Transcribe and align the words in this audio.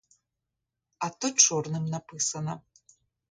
А 1.05 1.09
то 1.19 1.31
чорним 1.31 1.85
написана. 1.85 2.61